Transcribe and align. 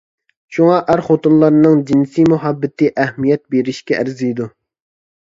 شۇڭا، 0.55 0.79
ئەر-خوتۇنلارنىڭ 0.93 1.85
جىنسىي 1.91 2.27
مۇھەببىتى 2.33 2.93
ئەھمىيەت 3.05 3.47
بېرىشكە 3.57 4.01
ئەرزىيدۇ. 4.03 4.53